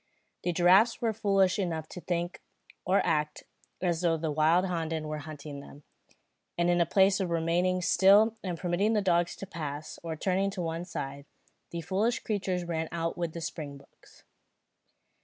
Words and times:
The 0.41 0.51
giraffes 0.51 0.99
were 0.99 1.13
foolish 1.13 1.59
enough 1.59 1.87
to 1.89 2.01
think, 2.01 2.41
or 2.85 3.05
act, 3.05 3.43
as 3.83 4.01
though 4.01 4.17
the 4.17 4.31
wilde 4.31 4.65
honden 4.65 5.07
were 5.07 5.19
hunting 5.19 5.59
them; 5.59 5.83
and 6.57 6.71
in 6.71 6.83
place 6.87 7.19
of 7.19 7.29
remaining 7.29 7.83
still 7.83 8.35
and 8.43 8.57
permitting 8.57 8.93
the 8.93 9.03
dogs 9.03 9.35
to 9.35 9.45
pass, 9.45 9.99
or 10.01 10.15
turning 10.15 10.49
to 10.49 10.61
one 10.63 10.85
side, 10.85 11.27
the 11.69 11.81
foolish 11.81 12.17
creatures 12.23 12.65
ran 12.65 12.89
on 12.91 13.13
with 13.15 13.33
the 13.33 13.41
springboks. 13.41 14.23